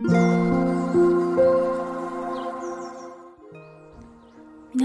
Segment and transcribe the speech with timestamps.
[0.00, 0.14] 皆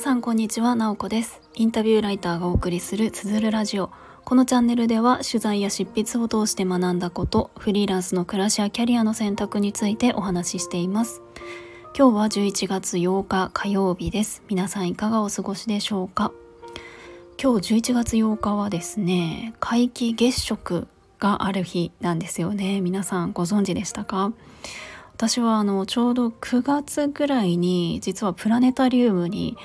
[0.00, 1.40] さんこんにちは、なおこです。
[1.54, 3.90] インタビューライターがお送りするつづるラジオ。
[4.26, 11.22] このチャンネルでは取材や執筆を通して学んだこと、フリーランスの暮らしやキャリアの選択についてお話ししています。
[11.96, 14.42] 今日は11月8日火曜日です。
[14.50, 16.32] 皆さんいかがお過ごしでしょうか？
[17.42, 20.86] 今日11月8日はですね、皆既月食
[21.18, 22.82] がある日なんですよね。
[22.82, 24.34] 皆さんご存知でしたか？
[25.18, 29.56] 私はあのちょうど9月ぐらいに実はプラネタリウムに、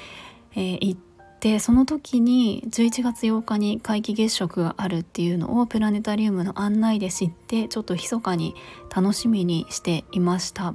[0.56, 1.00] えー、行っ
[1.40, 8.56] てその時に11月8日に皆既月食があるっていうのをプラネタリウムの案内で知ってちょっと密かに
[8.94, 10.74] 楽しみにしていました。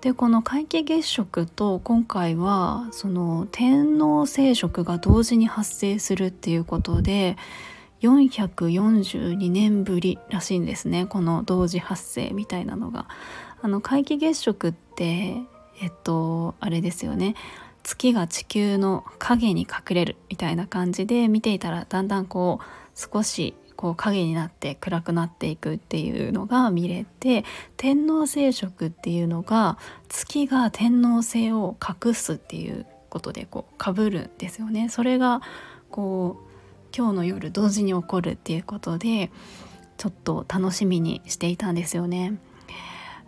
[0.00, 7.36] でこの皆既月食と今回はその天王星食が同時に発生するっていうことで
[8.00, 13.08] 442年ぶりらしいんですねこの同時発生みたいなのが。
[13.62, 15.36] あの皆既月食って
[15.80, 17.34] えっとあれですよね
[17.82, 27.44] 月が地球の影に隠れるみたいな感じで見ていたらだんだんこう少しこう影になって暗くなっていくっていうのが見れて
[27.78, 34.90] 天王星食っていうのが月が天王星を隠すっていうことでこうかぶるんですよね。
[34.90, 35.40] それが
[35.90, 39.30] こう今日の夜同時に起こるっていうことで
[39.96, 42.38] ちょっと楽しみにしていたんですよね。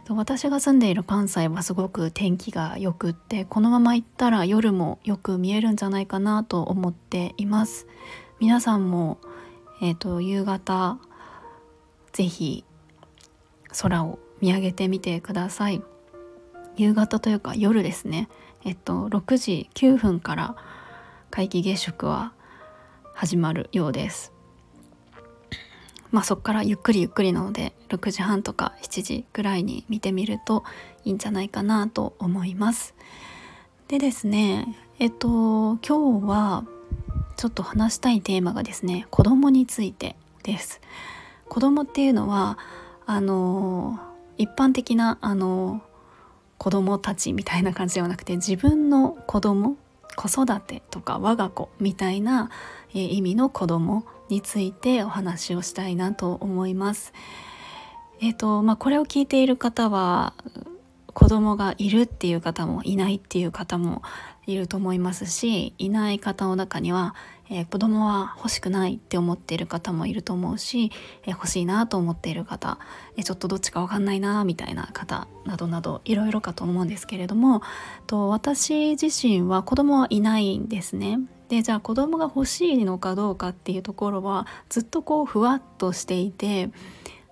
[0.09, 7.87] 私が住んでいる関西はすごく天気が良くってこのまま行ったら夜もよく見えるんじゃないかなと思っています。
[8.41, 9.19] 皆さんも、
[9.81, 10.99] えーと、夕方
[12.13, 12.65] ぜひ
[13.81, 15.83] 空を見上げてみてください。
[16.77, 18.29] 夕方というか夜ですね。
[18.65, 20.57] えっと6時9分から
[21.31, 22.33] 皆既月食は
[23.15, 24.33] 始まるようです。
[26.13, 30.63] まあそこからゆっくりゆっくりなので6時半とか7時ぐらいに見てみると
[31.05, 32.95] いいんじゃないかなと思います。
[33.89, 36.65] でですねえっと今日は
[37.37, 40.81] ちょっと話したいテーマがですね子供についてです。
[41.49, 42.59] 子供っていうのは
[43.07, 43.99] あの
[44.39, 45.83] 一般的なあの
[46.59, 49.77] 子供たちみたいな感じではなくて自分の子供
[50.15, 52.51] 子育てとか我が子みたいな、
[52.91, 57.13] えー、意味の子供についてお話をしたいなと思います。
[58.21, 60.35] えっ、ー、とまあこれを聞いている方は
[61.13, 64.03] 子供がいるっていう方もいないっていう方も
[64.47, 67.15] いると思いますしいない方の中には、
[67.53, 70.91] えー、子供は欲しくないって思っている方もいると思うし、
[71.25, 72.79] えー、欲しいなと思っている方、
[73.17, 77.61] えー、ちょっとどっちか分かんないなみたいな方などなどいろいろかと思うんですけれども
[78.07, 81.19] と私自身は子供はいないんですね。
[81.49, 86.71] でじゃあ子供が欲しいのかどうかっていうところはずっとこうふわっとしていて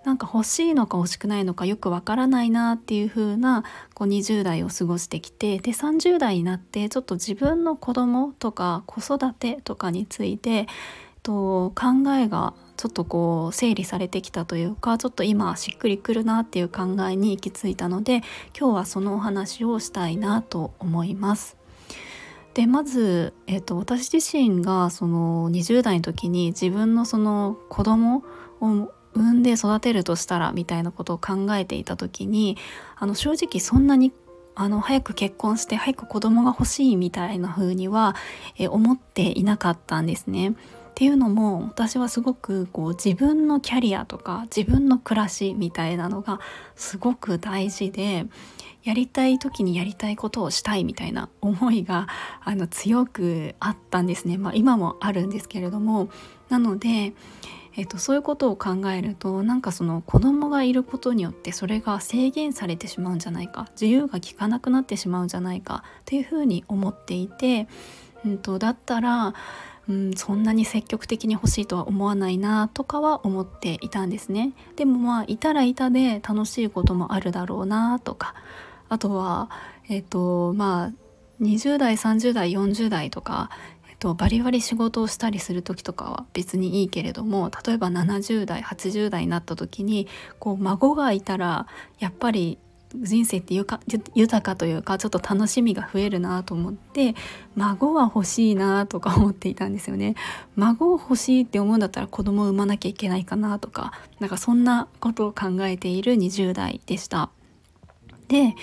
[0.03, 3.63] なんか欲しいのか欲しくないのかよくわからないなっていう風な
[3.93, 10.67] こう20代を過ごしてきてで30代になってちょっと自分の子供とか子育てとかについて
[11.21, 18.23] と考えがちょっとこう整理されてきたというかちょっと今しっくりくるなっていう考えに行き着いたので
[18.57, 21.57] 今日はそのお話をしたいなと思います。
[22.53, 28.23] でまず、えーと、私自身がその20代の時に自分のその子供
[28.59, 32.57] を産んで育てるとしたらみたいなことを考えていた時に
[32.97, 34.13] あの正直そんなに
[34.55, 38.15] あの早く結婚して早く子供が欲しいみたいな風には、
[38.57, 40.49] え思っていなかったんですね。
[40.49, 40.53] っ
[40.93, 46.39] ていうのも私はすごくこう自分のキャリアとか自分の暮らしみたいなのが
[46.75, 48.27] すごく大事で
[48.83, 52.07] やりたい時にやりたいことをしたいみたいな思いが
[52.43, 56.09] あの強くあったんですね、まあ、今もあるんですけれども
[56.49, 57.13] なので、
[57.77, 67.67] えーと、そういうことを考えるとなんかその子供がいることによってそれが制限されてしまうんじゃないか自由が利かなくなってしまうんじゃないかっていうふうに思っていて、
[68.25, 69.33] うんと、だったら
[69.89, 74.53] うん、そんなに積極的に欲しいとは思わないなとかは思っていたんですね。
[74.75, 78.35] でもまあいたらいたで楽しいこともあるだろうなとか
[78.89, 79.49] あとは
[79.89, 81.01] えっ、ー、とまあ
[81.41, 83.49] 20代30代40代とか、
[84.01, 90.07] と、バリバリ仕事をしたりする時とかは別にいいけれども例えば70代80代になった時に
[90.39, 91.67] こう孫がいたら
[91.99, 92.57] やっぱり
[92.95, 97.15] 人生って豊かというかちょっと楽しみが増えるなと思って
[97.55, 100.15] 孫は欲しいなとか思っていたんですよね。
[100.55, 107.29] 孫を欲しいって思うんだったら子供を産まなきゃいけないかなとかなんかそんなことを考えている20代でした。
[108.27, 108.55] で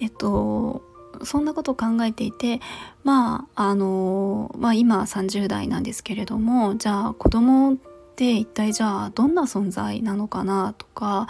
[0.00, 0.82] えっと
[1.22, 2.60] そんなことを考えていて
[3.04, 7.76] まああのまあ今30代なんですけれどもじゃあ子供っ
[8.16, 11.26] て一体じゃあどんな存在なのかなとかやっ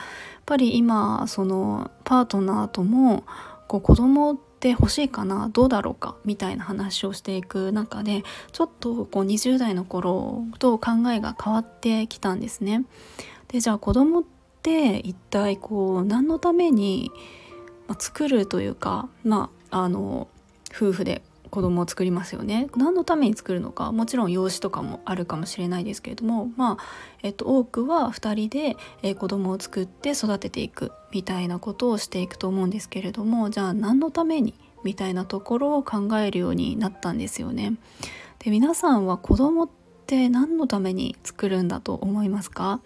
[0.46, 3.24] ぱり今そのパートナーとも
[3.66, 12.84] こう子供って欲しいかなどうだろうかみたいな話をしていく中でちょっとこう20代の頃と考えが変わってきたんですね。
[13.48, 14.24] でじゃあ子供っ
[14.62, 17.10] て一体こう何のために、
[17.98, 20.28] 作るというかまああの
[20.74, 26.84] 夫婦で子供を作りますよね何のために作るのかもちろん養子とかもあるかもしれないですけれどもまあ、
[27.22, 34.54] えっと、多くは2人で、え、子供を作って育てていくみたいなことをしていくと思うんですけれどもじゃあ何のために
[34.84, 37.74] みたいなところを考えるようになったんですよね。
[38.38, 39.68] で皆さんは子供っ
[40.06, 42.80] て何のために作るんだと思いますか？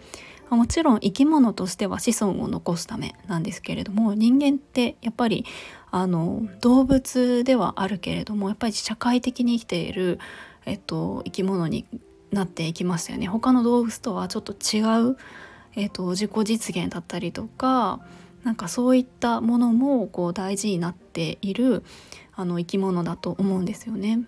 [0.56, 5.44] もちろん生き物としては子孫を残すためなんですけれども人間ってやっぱり
[5.90, 10.18] あの動物ではあるけれどもやっぱり社会的に生きている、
[10.64, 11.86] えっと、生き物に
[12.32, 13.26] なっていきますよね。
[13.26, 15.16] 他の動物とはちょっと違う、
[15.76, 18.00] えっと、自己実現だったりとか
[18.42, 21.84] なんかそういったものもこう大事になっている
[22.34, 24.20] あの生き物だと思うんですよね。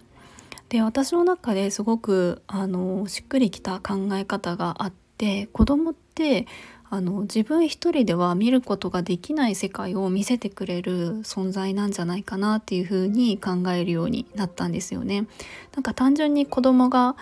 [0.68, 6.46] で私の中ですごくあのしっくりきた考え方があって子供って
[6.90, 15.26] あの自分一人では見ることができない世界を見せてくれる存在なんじゃないかなっていうふうに考えるようになったんですよね。
[15.74, 17.16] なんか単純に子供が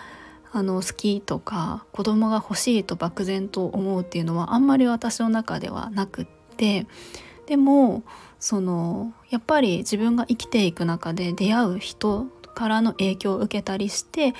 [0.51, 6.85] あの好きとか子供が欲しいと漠然と思うっていうのはあんまり私の中ではなくって
[7.47, 8.03] でも
[8.39, 14.35] そのやっぱり自分が生きていく中で出会う人からの影響を受けたりして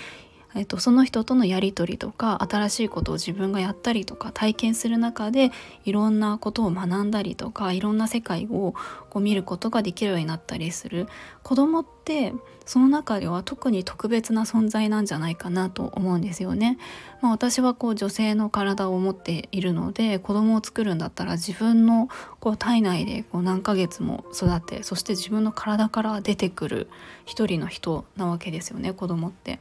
[0.55, 5.51] えっと、その人とのやり取りとか新しいことを自分がやったりとか体験する中で
[5.83, 8.75] いろんなことを学んだりとかいろんな世界を
[9.09, 11.07] こう見ることができるようになったりする
[11.41, 12.33] 子供って
[12.65, 16.77] その中では特に特別な存在なんじゃないかなと思うんですよね。
[17.21, 22.09] まあ、私はこう女性の体を持っているので子供を作るんだったら自分の
[22.39, 26.89] こう体内でこう何ヶ月も育てそして自分の体から出てくる
[27.25, 29.59] 一人の人なわけですよね子供って。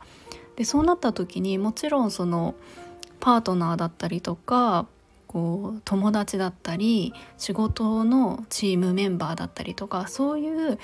[0.57, 2.55] でそうなった時にもちろんその
[3.21, 4.87] パートナーだったりとか
[5.27, 10.79] こう友達だったり仕事のチームメンバーだったりとかそういう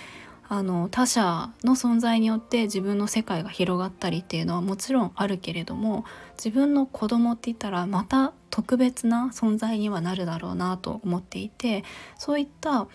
[0.50, 6.06] あの他者の存在によって自分の世界が広がったりっていうのはもちろんあるけれども
[6.38, 11.84] 自分の子供って言ったらまた特別な存在にはなるだろうなと思っていて
[12.16, 12.86] そういった、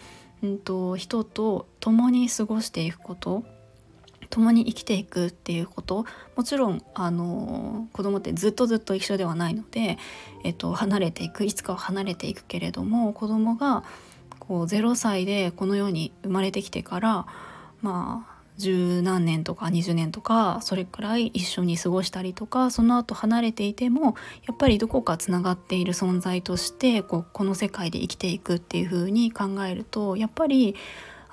[0.42, 3.46] うんと人と共に過ごしていくこと
[4.33, 6.06] 共に生きていくっていうこと。
[6.35, 10.00] もちろんあの子供ってずっとずっと一緒ではないので、
[10.44, 13.83] えっと、離れていくいつかは離れていくけれども子供が
[14.39, 17.27] こう0歳でこの世に生まれてきてから
[17.81, 24.15] まあ十何年とか20年とかそれくらい一緒に過ごしたりとかその後離れていても
[24.47, 30.75] やっぱりどこかつながっている存在としてこうこの世界で生きていくっていう風に考えるとやっぱり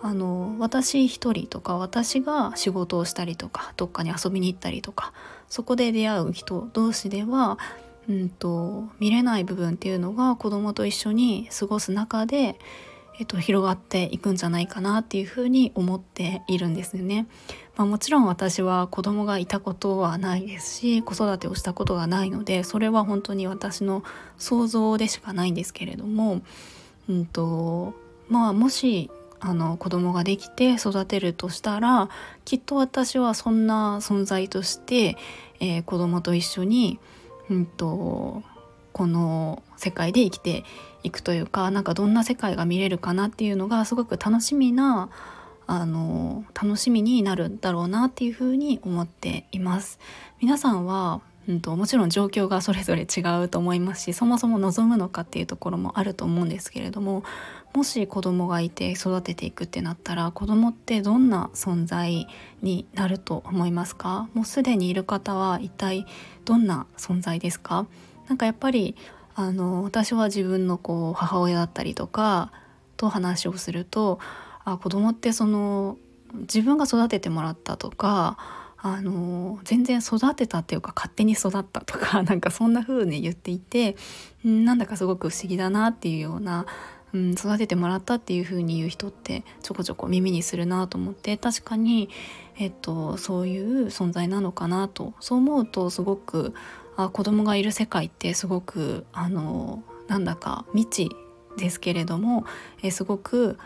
[0.03, 5.13] あの私一人とか私が仕事をしたりとかどっかに遊びに行ったりとか
[5.49, 7.59] そこで出会う人同士では、
[8.09, 12.57] うんと、見れない部分っていうのが子供と一緒に過ごす中で、
[13.19, 17.27] えっと、広がっていくんじゃないかなっていうふうに思っているんですよね。
[17.77, 24.05] まあ、もちろん私は子供がいたことはないですし子育てをしたことがないのでそれは本当に私の
[24.37, 26.43] 想像でしかないんですけれども、
[27.09, 27.95] うんと
[28.29, 29.11] まあ、もし
[29.41, 32.11] あの子供ができて育てるとしたら
[32.45, 35.17] きっと私はそんな存在として、
[35.61, 36.99] えー、子供と一緒に、
[37.49, 38.43] うんと、
[38.93, 40.65] この世界で生きて
[41.03, 45.09] いくというかなんかどんな世界が見れるかなっていうのがすごく楽しみな
[45.67, 50.01] あの楽しみになるんだろうなっていうふうに思っています。
[50.41, 57.25] 皆さんはうんと、もちろん状況がそれぞれ違うと思いますしそもそも望むのかっていうところもあると思うんですけれども
[57.75, 62.29] もし子供がいて育てていくってなったら子供ってどんな存在
[62.63, 64.29] になると思いますか？
[64.35, 66.07] もうすでにいる方は一体
[66.45, 67.87] どんな存在ですか？
[68.29, 68.95] なんかやっぱり
[69.35, 72.53] あの私は自分のこう母親だったりとか
[72.97, 74.21] と話をすると
[74.65, 75.97] あ子供ってその
[76.33, 78.37] 自分が育ててもらったとか
[78.83, 83.97] あの全然育てたっていうか勝手に育ったとか なんかそんな風に言っていて
[84.43, 86.67] なんだかすごく不思議だなっていうような
[87.13, 92.09] ん、育ててもらったっていう風に言う人ってちょこちょこ耳にするなと思って確かに、
[92.57, 95.13] えっと、そういう存在なのかなと。
[95.21, 96.55] そう思うとすごく
[96.97, 101.11] あ子供がいる世界ってすごくあのなんだか未知
[101.57, 102.45] ですけれども
[102.83, 103.59] えすごく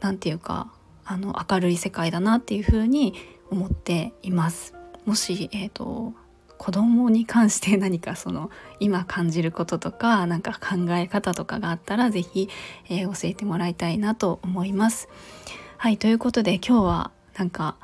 [0.00, 0.72] 何て言うか
[1.04, 3.14] あの明るい世界だなっていう風に
[3.52, 4.74] 思っています。
[5.04, 6.14] もし、えーと
[6.62, 12.48] 子供に関して何かその今感じることとか何か考え方とかがあったら是非、
[12.88, 15.08] えー、教えてもらいたいなと思います。
[15.76, 17.74] はいということで今日はなんか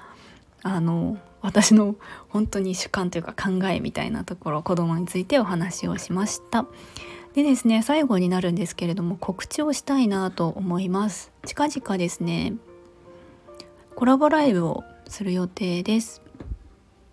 [0.63, 1.97] あの私の
[2.29, 6.65] 本当に主観というか考えみたいなところ子供についてお話をしました。
[7.35, 12.55] でですね最後になるんですけれども告知をしたいなと思います近々ですね
[13.95, 16.23] コラボライブをする予定です。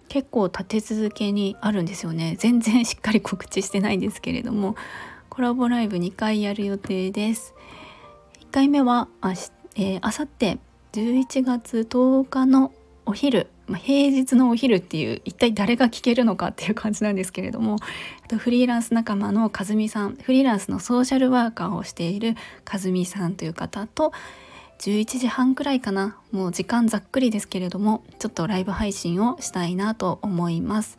[0.08, 2.36] 結構立て続けにあるんですよね。
[2.40, 4.75] 全然しっかり告知してないんですけれども。
[5.30, 7.54] コラボライブ2回やる予定です。
[8.40, 10.60] 1回目はあし、えー、あさって
[10.94, 12.72] 11月10日の
[13.06, 13.48] お昼。
[13.68, 17.78] まあ、平日のお昼っていう一体誰が聞けるのかっていう感じなんですけれども。
[18.38, 20.16] フリーランス仲間の和美さん。
[20.16, 22.36] フリーランスのソーシャルワーカーをしている
[22.72, 24.14] 和美さんという方と
[24.79, 26.17] 11時半くらいかな。
[26.32, 30.98] もう時間ざっくりですけれどもちょっとライブ配信をしたいなと思います。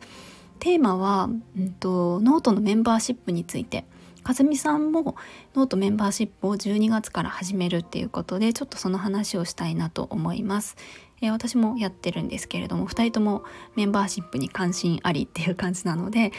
[0.59, 3.85] テーマは、うんと、ノートのメンバーシップについて。
[4.27, 5.15] 和美さんも
[5.55, 10.75] ノートメンバーシップを12月から始めるっていうことでちょっとその話をしたいなと思います。
[11.21, 13.43] えー、私もやってるんですけれども2人とも
[13.75, 16.33] メンバーシップに関心ありっていう感じなので、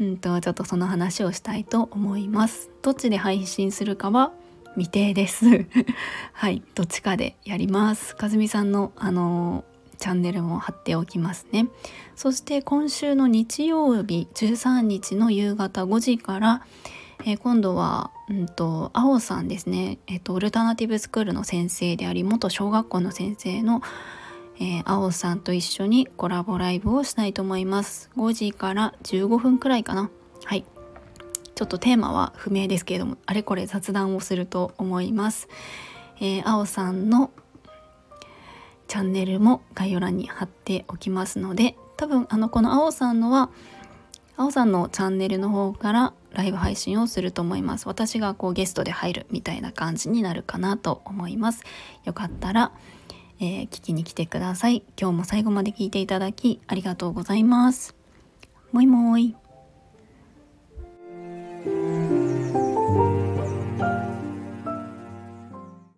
[0.00, 2.70] うんと、ちょっとその話をしたいと思います。
[2.82, 4.32] どっちで配信するかは
[4.78, 5.66] 未定です。
[6.32, 8.14] はい、どっちかでやります。
[8.14, 9.64] かずみさんのあの
[9.98, 11.66] チャンネルも貼っておきますね。
[12.14, 16.62] そして今週の日曜日13日の夕方5時から、
[17.24, 23.82] えー、今度は、うんと、青さんですね、えーと、オルタナティブスクールの先生であり元小学校の先生の
[24.60, 30.10] えー、青さんと一緒にコラボライブをしたいと思います5時から15分くらいかな
[30.44, 30.64] はい
[31.58, 35.48] ちょっとテーマは不明ですけれどもあれこれ雑談をすると思います、
[36.20, 37.32] えー、青さんの
[38.86, 43.50] チャンネルも概要欄に貼っておきますので多分あのこの青さんのは
[44.36, 51.64] 青さんのチャンネルの方からライブ配信をすると思います私がこうゲストで入るみたいな感じになるかなと思います
[52.04, 52.70] よかったら
[53.40, 54.82] えー、聞きに来てください。
[55.00, 57.94] 今日も最後まで聞いていただきありがとうございます。
[58.72, 59.47] もいもーい。